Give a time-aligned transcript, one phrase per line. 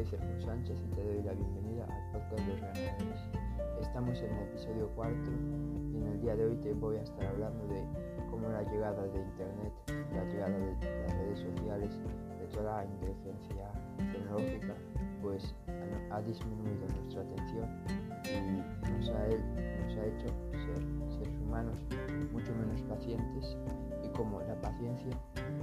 [0.00, 3.20] soy Sergio Sánchez y te doy la bienvenida al podcast de Ganadores.
[3.82, 5.30] Estamos en el episodio cuarto
[5.92, 7.84] y en el día de hoy te voy a estar hablando de
[8.30, 9.72] cómo la llegada de Internet,
[10.14, 10.74] la llegada de
[11.06, 12.00] las redes sociales,
[12.40, 14.74] de toda la inteligencia tecnológica,
[15.20, 15.54] pues
[16.10, 17.68] ha disminuido nuestra atención
[18.24, 20.78] y nos ha, hecho ser
[21.10, 21.76] seres humanos
[22.32, 23.56] mucho menos pacientes
[24.02, 25.12] y como la paciencia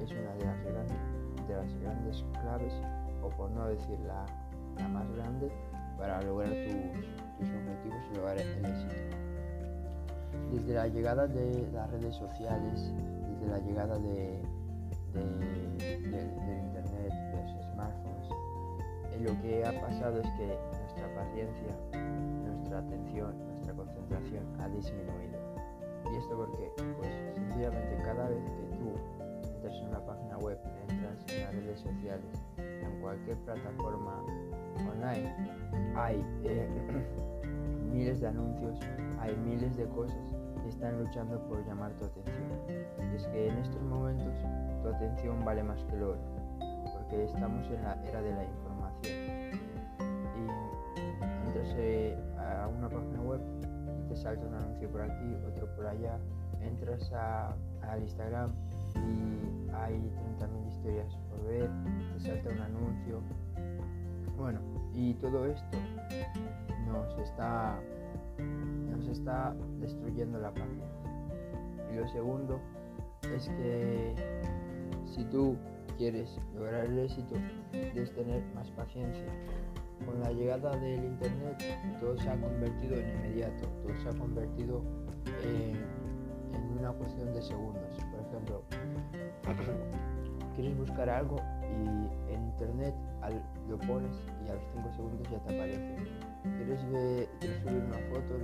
[0.00, 0.72] es una de
[1.52, 2.72] las grandes claves
[3.22, 4.26] o por no decir la,
[4.88, 5.50] más grande,
[5.98, 8.94] para lograr tus, objetivos y lograr el éxito.
[10.50, 12.92] Desde la llegada de las redes sociales,
[13.28, 14.42] desde la llegada de,
[15.12, 18.28] del internet, de los smartphones,
[19.12, 21.76] eh, lo que ha pasado es que nuestra paciencia,
[22.46, 25.38] nuestra atención, nuestra concentración ha disminuido.
[26.12, 28.92] ¿Y esto porque Pues sencillamente cada vez que tú
[29.54, 32.42] entras en una página web, entras en las redes sociales,
[33.02, 34.24] cualquier plataforma
[34.90, 35.34] online
[35.96, 36.68] hay eh,
[37.92, 38.78] miles de anuncios,
[39.18, 43.14] hay miles de cosas que están luchando por llamar tu atención.
[43.14, 44.34] es que en estos momentos
[44.82, 46.20] tu atención vale más que el oro,
[46.94, 49.14] porque estamos en la era de la información.
[50.36, 53.71] Y entras eh, a una página web y
[54.12, 56.18] te salta un anuncio por aquí, otro por allá,
[56.60, 58.52] entras al Instagram
[58.94, 59.94] y hay
[60.38, 61.70] 30.000 historias por ver,
[62.12, 63.22] te salta un anuncio.
[64.36, 64.60] Bueno,
[64.92, 65.78] y todo esto
[66.86, 67.80] nos está,
[68.90, 70.84] nos está destruyendo la paciencia.
[71.90, 72.60] Y lo segundo
[73.34, 74.14] es que
[75.06, 75.56] si tú
[75.96, 77.34] quieres lograr el éxito,
[77.72, 79.24] debes tener más paciencia.
[80.06, 81.62] Con la llegada del Internet,
[82.00, 84.82] todo se ha convertido en inmediato, todo se ha convertido
[85.44, 85.76] en,
[86.54, 87.96] en una cuestión de segundos.
[88.10, 88.62] Por ejemplo,
[90.54, 91.36] quieres buscar algo
[91.72, 92.94] y en internet
[93.68, 95.96] lo pones y a los 5 segundos ya te aparece.
[96.56, 98.38] Quieres, subir una foto,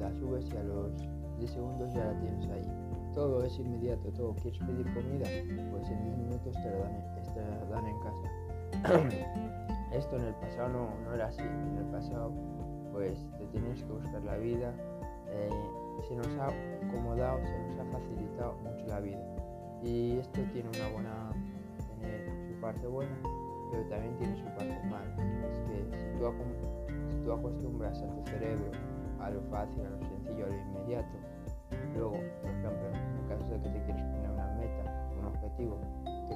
[0.00, 0.92] la, subes y a los
[1.38, 2.70] 10 segundos ya la tienes ahí.
[3.14, 4.34] Todo es inmediato, todo.
[4.34, 5.26] ¿Quieres pedir comida?
[5.70, 9.58] Pues en 10 minutos te la dan, en casa.
[9.94, 10.68] Esto en el pasado
[11.04, 11.40] no, era así.
[11.40, 12.32] En el pasado
[12.92, 14.74] pues te tienes que buscar la vida.
[15.28, 15.50] Eh,
[16.08, 16.48] se nos ha
[16.86, 19.22] acomodado, se nos ha facilitado mucho la vida.
[19.82, 21.30] Y esto tiene una buena,
[22.00, 23.16] tiene su parte buena,
[23.70, 25.16] pero también tiene su parte mala.
[25.50, 26.26] Es que si tú,
[27.10, 28.70] si tú acostumbras a tu cerebro
[29.20, 31.16] a lo fácil, a lo sencillo, a lo inmediato,
[31.94, 35.78] luego, por ejemplo, en caso de que te quieres poner una meta, un objetivo,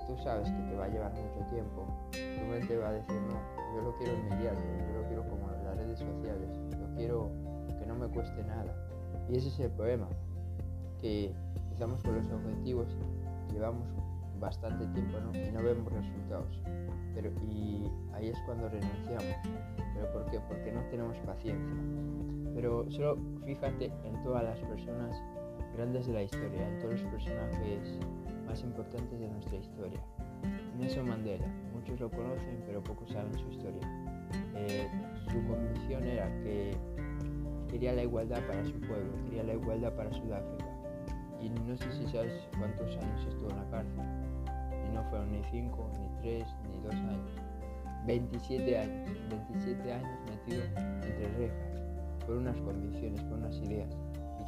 [0.09, 3.77] tú sabes que te va a llevar mucho tiempo, tu mente va a decir, no,
[3.77, 7.31] yo lo quiero inmediato, yo lo quiero como las redes sociales, yo quiero
[7.79, 8.75] que no me cueste nada.
[9.29, 10.09] Y ese es el problema,
[10.99, 11.35] que
[11.69, 12.89] empezamos con los objetivos
[13.53, 13.87] llevamos
[14.41, 16.63] bastante tiempo y no vemos resultados.
[17.15, 19.37] Pero, y ahí es cuando renunciamos.
[19.95, 20.41] ¿Pero por qué?
[20.41, 21.77] Porque no tenemos paciencia.
[22.55, 25.21] Pero solo fíjate en todas las personas
[25.79, 28.01] grandes de la historia, en todos los personajes
[28.49, 30.01] más importantes de nuestra historia.
[30.77, 33.81] Nelson Mandela, muchos lo conocen pero pocos saben su historia.
[34.57, 34.89] Eh,
[35.31, 36.73] su convicción era que
[37.71, 40.67] quería la igualdad para su pueblo, quería la igualdad para Sudáfrica
[41.41, 44.03] y no sé si sabes cuántos años estuvo en la cárcel.
[44.85, 47.31] Y no fueron ni 5, ni 3, ni 2 años.
[48.05, 50.65] 27 años, 27 años metido
[51.05, 51.83] entre rejas,
[52.27, 53.97] por unas convicciones, por unas ideas.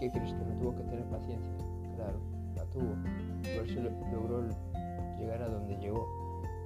[0.00, 1.52] ¿Y qué que no tuvo que tener paciencia?
[1.94, 2.18] Claro,
[2.56, 2.94] la tuvo.
[3.54, 3.80] Por eso
[4.10, 4.48] logró
[5.18, 6.08] llegar a donde llegó.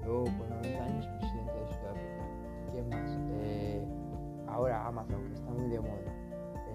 [0.05, 2.25] Luego, con 90 años, presidente de Sudáfrica.
[2.71, 3.19] ¿Quién más?
[3.33, 3.85] Eh,
[4.47, 6.15] ahora Amazon, que está muy de moda.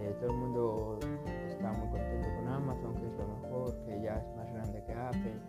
[0.01, 0.99] Eh, todo el mundo
[1.47, 4.93] está muy contento con Amazon, que es lo mejor, que ya es más grande que
[4.93, 5.39] Apple,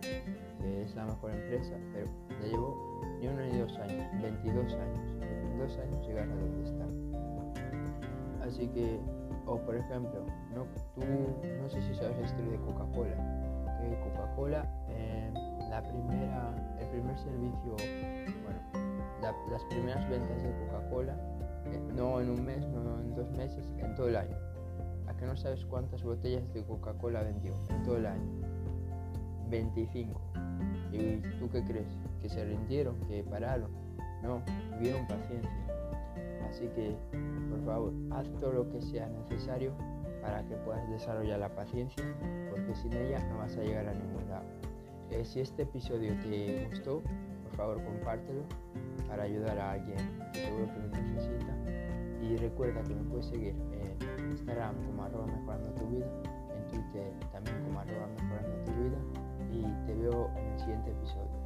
[0.60, 2.06] que es la mejor empresa, pero
[2.40, 6.86] ya llevó ni uno ni dos años, 22 años, 22 años llegar a donde está.
[8.46, 9.00] Así que,
[9.50, 10.24] o por ejemplo,
[10.54, 11.02] no, tú
[11.60, 13.16] no sé si sabes la historia de Coca-Cola,
[13.80, 15.32] que Coca-Cola, eh,
[15.68, 17.76] la primera, el primer servicio,
[18.44, 21.16] bueno, las primeras ventas de Coca-Cola,
[21.66, 24.50] eh, no en un mes, no en dos meses, en todo el año
[25.20, 28.40] que no sabes cuántas botellas de Coca-Cola vendió en todo el año.
[29.50, 30.18] 25.
[30.92, 31.88] ¿Y tú qué crees?
[32.22, 32.98] ¿Que se rindieron?
[33.06, 33.70] ¿Que pararon?
[34.22, 34.42] No,
[34.78, 35.69] tuvieron paciencia.
[36.50, 36.96] Así que,
[37.48, 39.72] por favor, haz todo lo que sea necesario
[40.20, 42.04] para que puedas desarrollar la paciencia,
[42.50, 44.44] porque sin ella no vas a llegar a ningún lado.
[45.10, 47.02] Eh, si este episodio te gustó,
[47.44, 48.42] por favor compártelo
[49.08, 49.96] para ayudar a alguien
[50.32, 51.56] que seguro que lo necesita.
[52.22, 56.06] Y recuerda que me puedes seguir en Instagram como arroba mejorando tu vida,
[56.54, 58.98] en Twitter también como arroba mejorando tu vida
[59.50, 61.39] y te veo en el siguiente episodio.